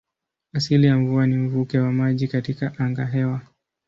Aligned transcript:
Asili 0.53 0.87
ya 0.87 0.97
mvua 0.97 1.27
ni 1.27 1.35
mvuke 1.37 1.79
wa 1.79 1.91
maji 1.91 2.27
katika 2.27 2.79
angahewa. 2.79 3.41